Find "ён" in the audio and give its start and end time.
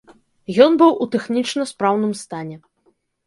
0.65-0.77